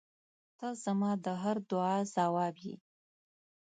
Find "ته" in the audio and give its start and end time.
0.57-0.67